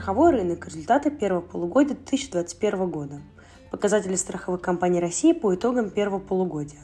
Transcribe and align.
страховой 0.00 0.30
рынок. 0.30 0.64
Результаты 0.66 1.10
первого 1.10 1.42
полугодия 1.42 1.94
2021 1.94 2.90
года. 2.90 3.20
Показатели 3.70 4.14
страховых 4.14 4.62
компаний 4.62 4.98
России 4.98 5.34
по 5.34 5.54
итогам 5.54 5.90
первого 5.90 6.18
полугодия. 6.18 6.80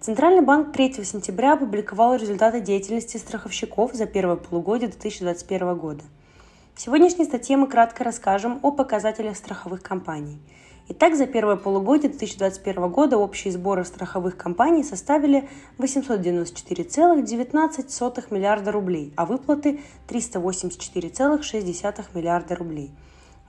Центральный 0.00 0.40
банк 0.40 0.72
3 0.72 1.04
сентября 1.04 1.54
опубликовал 1.54 2.14
результаты 2.14 2.60
деятельности 2.60 3.16
страховщиков 3.16 3.92
за 3.94 4.06
первое 4.06 4.36
полугодие 4.36 4.88
2021 4.88 5.76
года. 5.76 6.04
В 6.76 6.80
сегодняшней 6.80 7.24
статье 7.24 7.56
мы 7.56 7.66
кратко 7.66 8.04
расскажем 8.04 8.60
о 8.62 8.70
показателях 8.70 9.36
страховых 9.36 9.82
компаний– 9.82 10.38
Итак, 10.86 11.16
за 11.16 11.26
первое 11.26 11.56
полугодие 11.56 12.10
2021 12.10 12.90
года 12.90 13.16
общие 13.16 13.50
сборы 13.50 13.86
страховых 13.86 14.36
компаний 14.36 14.84
составили 14.84 15.48
894,19 15.78 18.26
миллиарда 18.30 18.70
рублей, 18.70 19.10
а 19.16 19.24
выплаты 19.24 19.80
384,6 20.06 22.04
миллиарда 22.12 22.54
рублей. 22.54 22.90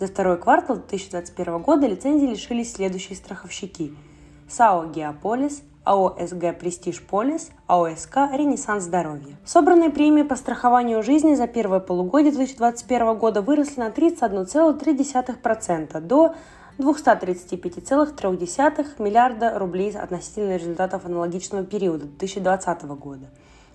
За 0.01 0.09
второй 0.09 0.37
квартал 0.37 0.79
2021 0.79 1.59
года 1.59 1.87
лицензии 1.87 2.27
лишились 2.27 2.73
следующие 2.73 3.17
страховщики– 3.17 3.95
САО 4.51 4.87
«Геополис», 4.87 5.63
АО 5.85 6.17
«СГ 6.27 6.59
Престиж 6.59 7.01
Полис», 7.01 7.53
АО 7.69 7.95
СК 7.95 8.17
«Ренессанс 8.33 8.83
Здоровья». 8.83 9.37
Собранные 9.45 9.91
премии 9.91 10.25
по 10.25 10.35
страхованию 10.35 11.05
жизни 11.05 11.37
за 11.37 11.47
первое 11.47 11.79
полугодие 11.79 12.33
2021 12.33 13.17
года 13.17 13.43
выросли 13.43 13.79
на 13.79 13.91
31,3% 13.91 16.01
до 16.01 16.35
235,3 16.79 19.03
миллиарда 19.03 19.57
рублей 19.57 19.97
относительно 19.97 20.57
результатов 20.57 21.05
аналогичного 21.05 21.65
периода 21.65 22.07
2020 22.07 22.83
года. 22.87 23.27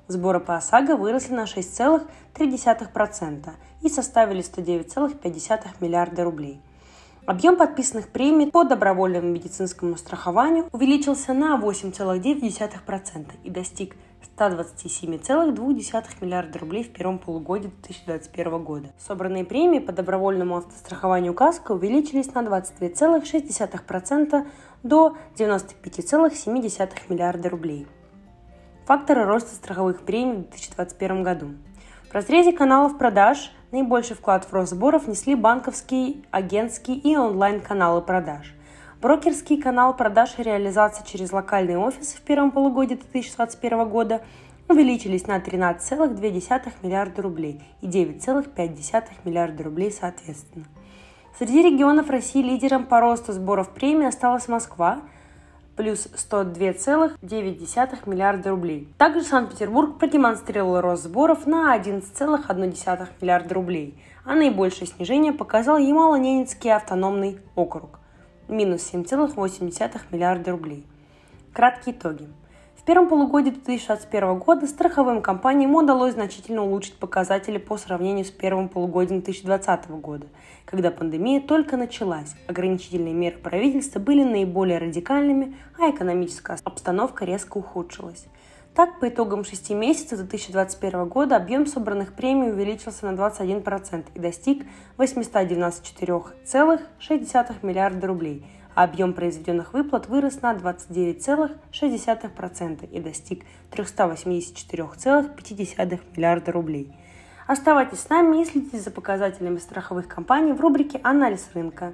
Сборы 0.09 0.41
по 0.41 0.57
ОСАГО 0.57 0.97
выросли 0.97 1.35
на 1.35 1.45
6,3% 1.45 3.49
и 3.81 3.87
составили 3.87 4.43
109,5 4.43 5.67
миллиарда 5.79 6.25
рублей– 6.25 6.59
Объем 7.25 7.57
подписанных 7.57 8.09
премий 8.09 8.51
по 8.51 8.63
добровольному 8.63 9.27
медицинскому 9.27 9.97
страхованию 9.97 10.69
увеличился 10.71 11.33
на 11.33 11.59
8,9% 11.59 13.31
и 13.43 13.49
достиг 13.49 13.95
127,2 14.37 16.03
миллиарда 16.21 16.59
рублей 16.59 16.83
в 16.83 16.93
первом 16.93 17.17
полугодии 17.17 17.71
2021 17.81 18.63
года. 18.63 18.89
Собранные 18.99 19.43
премии 19.43 19.79
по 19.79 19.91
добровольному 19.91 20.57
автострахованию 20.57 21.33
КАСКО 21.33 21.71
увеличились 21.71 22.31
на 22.35 22.43
22,6% 22.43 24.45
до 24.83 25.17
95,7 25.35 26.91
миллиарда 27.09 27.49
рублей. 27.49 27.87
Факторы 28.85 29.25
роста 29.25 29.55
страховых 29.55 30.01
премий 30.01 30.43
в 30.43 30.49
2021 30.49 31.23
году. 31.23 31.47
В 32.11 32.13
разрезе 32.13 32.51
каналов 32.51 32.99
продаж 32.99 33.51
Наибольший 33.75 34.15
вклад 34.15 34.45
в 34.45 34.53
рост 34.53 34.71
сборов 34.71 35.05
несли 35.05 35.35
банковские, 35.35 36.23
агентские 36.31 36.95
и 36.95 37.17
онлайн-каналы 37.17 38.01
продаж. 38.01 38.53
Брокерский 39.01 39.61
канал 39.61 39.93
продаж 39.93 40.35
и 40.37 40.43
реализации 40.43 41.03
через 41.05 41.33
локальные 41.33 41.77
офисы 41.77 42.15
в 42.15 42.21
первом 42.21 42.51
полугодии 42.51 42.95
2021 42.95 43.89
года 43.89 44.21
увеличились 44.69 45.27
на 45.27 45.39
13,2 45.39 46.71
миллиарда 46.83 47.21
рублей 47.21 47.61
и 47.81 47.87
9,5 47.87 49.03
миллиарда 49.25 49.63
рублей 49.65 49.91
соответственно. 49.91 50.63
Среди 51.37 51.61
регионов 51.61 52.09
России 52.09 52.41
лидером 52.41 52.85
по 52.85 53.01
росту 53.01 53.33
сборов 53.33 53.71
премий 53.71 54.07
осталась 54.07 54.47
Москва– 54.47 55.01
плюс 55.75 56.07
102,9 56.07 58.09
миллиарда 58.09 58.49
рублей. 58.49 58.87
Также 58.97 59.23
Санкт-Петербург 59.23 59.97
продемонстрировал 59.97 60.81
рост 60.81 61.03
сборов 61.03 61.45
на 61.45 61.77
11,1 61.77 63.07
миллиарда 63.21 63.53
рублей, 63.53 64.01
а 64.23 64.35
наибольшее 64.35 64.87
снижение 64.87 65.33
показал 65.33 65.77
Ямало-Ненецкий 65.77 66.71
автономный 66.71 67.39
округ– 67.55 67.99
минус 68.47 68.89
7,8 68.93 70.01
миллиарда 70.11 70.51
рублей. 70.51 70.85
Краткие 71.53 71.95
итоги. 71.95 72.27
В 72.75 72.83
первом 72.83 73.09
полугодии 73.09 73.49
2021 73.49 74.37
года 74.37 74.67
страховым 74.67 75.21
компаниям 75.21 75.73
удалось 75.73 76.13
значительно 76.13 76.63
улучшить 76.63 76.95
показатели 76.95 77.57
по 77.57 77.77
сравнению 77.77 78.25
с 78.25 78.31
первым 78.31 78.69
полугодием 78.69 79.21
2020 79.21 79.89
года, 80.01 80.27
когда 80.65 80.91
пандемия 80.91 81.41
только 81.41 81.77
началась, 81.77 82.35
ограничительные 82.47 83.13
меры 83.13 83.37
правительства 83.37 83.99
были 83.99 84.23
наиболее 84.23 84.77
радикальными, 84.77 85.55
а 85.79 85.89
экономическая 85.89 86.59
обстановка 86.63 87.25
резко 87.25 87.57
ухудшилась. 87.57 88.27
Так, 88.75 88.99
по 88.99 89.07
итогам 89.07 89.45
6 89.45 89.69
месяцев 89.69 90.19
2021 90.19 91.07
года 91.07 91.37
объем 91.37 91.65
собранных 91.65 92.13
премий 92.13 92.51
увеличился 92.51 93.09
на 93.09 93.15
21% 93.15 94.07
и 94.13 94.19
достиг 94.19 94.65
894,6 94.97 97.55
миллиарда 97.61 98.05
рублей, 98.05 98.45
объем 98.75 99.13
произведенных 99.13 99.73
выплат 99.73 100.07
вырос 100.07 100.41
на 100.41 100.53
29,6% 100.53 102.89
и 102.91 102.99
достиг 102.99 103.45
384,5 103.71 105.99
миллиарда 106.15 106.51
рублей. 106.51 106.93
Оставайтесь 107.47 107.99
с 107.99 108.09
нами 108.09 108.41
и 108.41 108.45
следите 108.45 108.79
за 108.79 108.89
показателями 108.91 109.57
страховых 109.57 110.07
компаний 110.07 110.53
в 110.53 110.59
рубрике 110.59 110.99
«Анализ 111.03 111.47
рынка». 111.53 111.93